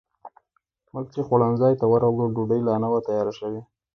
موږ 0.93 1.05
چې 1.13 1.19
خوړنځای 1.27 1.73
ته 1.79 1.85
ورغلو، 1.91 2.33
ډوډۍ 2.35 2.61
لا 2.67 2.75
نه 2.83 2.87
وه 2.91 2.99
تیاره 3.07 3.33
شوې. 3.39 3.61